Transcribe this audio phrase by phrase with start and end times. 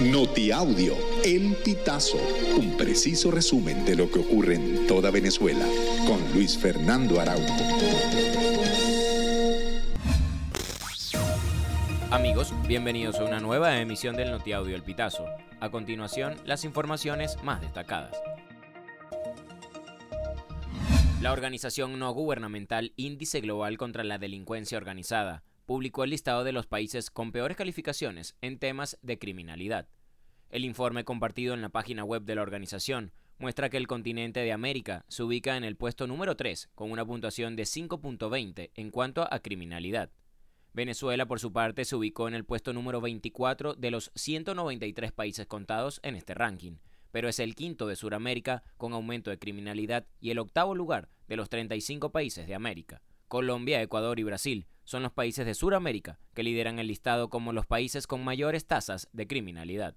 [0.00, 2.18] Notiaudio, El Pitazo,
[2.56, 5.64] un preciso resumen de lo que ocurre en toda Venezuela,
[6.04, 7.54] con Luis Fernando Araújo.
[12.10, 15.26] Amigos, bienvenidos a una nueva emisión del Notiaudio El Pitazo.
[15.60, 18.16] A continuación, las informaciones más destacadas.
[21.20, 26.66] La organización no gubernamental Índice Global contra la Delincuencia Organizada publicó el listado de los
[26.66, 29.88] países con peores calificaciones en temas de criminalidad.
[30.50, 34.52] El informe compartido en la página web de la organización muestra que el continente de
[34.52, 39.26] América se ubica en el puesto número 3 con una puntuación de 5.20 en cuanto
[39.32, 40.10] a criminalidad.
[40.72, 45.46] Venezuela, por su parte, se ubicó en el puesto número 24 de los 193 países
[45.46, 46.78] contados en este ranking,
[47.10, 51.36] pero es el quinto de Sudamérica con aumento de criminalidad y el octavo lugar de
[51.36, 53.02] los 35 países de América.
[53.28, 57.66] Colombia, Ecuador y Brasil son los países de Sudamérica que lideran el listado como los
[57.66, 59.96] países con mayores tasas de criminalidad.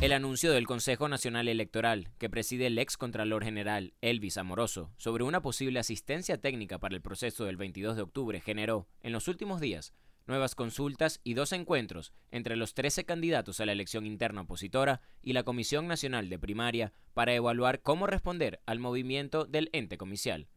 [0.00, 5.24] El anuncio del Consejo Nacional Electoral, que preside el ex Contralor General Elvis Amoroso, sobre
[5.24, 9.58] una posible asistencia técnica para el proceso del 22 de octubre generó, en los últimos
[9.58, 9.94] días,
[10.26, 15.32] nuevas consultas y dos encuentros entre los 13 candidatos a la elección interna opositora y
[15.32, 20.48] la Comisión Nacional de Primaria para evaluar cómo responder al movimiento del ente comicial.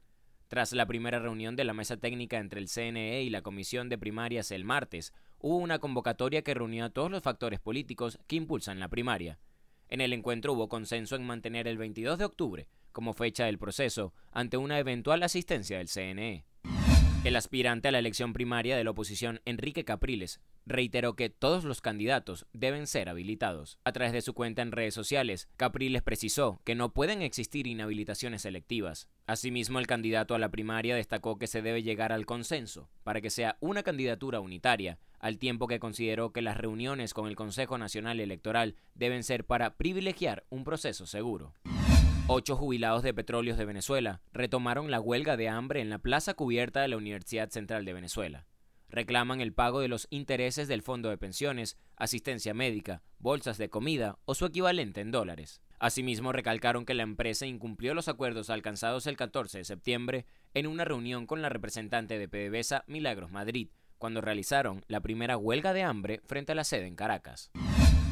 [0.50, 4.00] Tras la primera reunión de la mesa técnica entre el CNE y la Comisión de
[4.00, 8.80] Primarias el martes, hubo una convocatoria que reunió a todos los factores políticos que impulsan
[8.80, 9.38] la primaria.
[9.90, 14.12] En el encuentro hubo consenso en mantener el 22 de octubre como fecha del proceso
[14.32, 16.46] ante una eventual asistencia del CNE.
[17.26, 21.82] El aspirante a la elección primaria de la oposición, Enrique Capriles, reiteró que todos los
[21.82, 23.78] candidatos deben ser habilitados.
[23.84, 28.44] A través de su cuenta en redes sociales, Capriles precisó que no pueden existir inhabilitaciones
[28.44, 29.10] selectivas.
[29.26, 33.30] Asimismo, el candidato a la primaria destacó que se debe llegar al consenso para que
[33.30, 38.22] sea una candidatura unitaria, al tiempo que consideró que las reuniones con el Consejo Nacional
[38.22, 41.54] Electoral deben ser para privilegiar un proceso seguro.
[42.32, 46.80] Ocho jubilados de petróleos de Venezuela retomaron la huelga de hambre en la plaza cubierta
[46.80, 48.46] de la Universidad Central de Venezuela.
[48.88, 54.20] Reclaman el pago de los intereses del fondo de pensiones, asistencia médica, bolsas de comida
[54.26, 55.64] o su equivalente en dólares.
[55.80, 60.86] Asimismo, recalcaron que la empresa incumplió los acuerdos alcanzados el 14 de septiembre en una
[60.86, 66.22] reunión con la representante de PDVSA Milagros Madrid, cuando realizaron la primera huelga de hambre
[66.28, 67.50] frente a la sede en Caracas.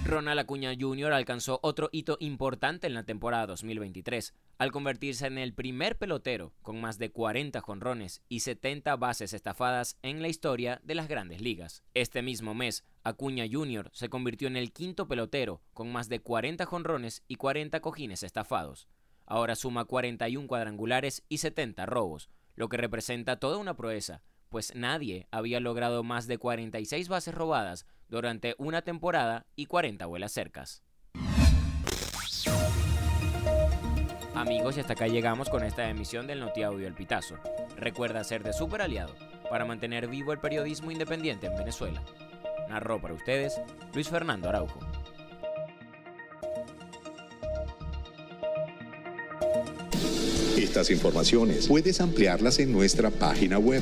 [0.08, 1.12] Ronald Acuña Jr.
[1.12, 6.80] alcanzó otro hito importante en la temporada 2023, al convertirse en el primer pelotero con
[6.80, 11.84] más de 40 jonrones y 70 bases estafadas en la historia de las grandes ligas.
[11.94, 13.90] Este mismo mes, Acuña Jr.
[13.92, 18.88] se convirtió en el quinto pelotero con más de 40 jonrones y 40 cojines estafados.
[19.26, 25.28] Ahora suma 41 cuadrangulares y 70 robos, lo que representa toda una proeza, pues nadie
[25.32, 30.84] había logrado más de 46 bases robadas durante una temporada y 40 vuelas cercas.
[34.36, 37.38] Amigos, y hasta acá llegamos con esta emisión del Notiaudio El Pitazo.
[37.76, 39.16] Recuerda ser de super aliado
[39.50, 42.04] para mantener vivo el periodismo independiente en Venezuela.
[42.70, 43.60] Narró para ustedes
[43.94, 44.80] Luis Fernando Araujo.
[50.56, 53.82] Estas informaciones puedes ampliarlas en nuestra página web